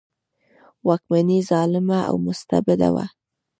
[0.87, 3.05] واکمني ظالمه او مستبده وه.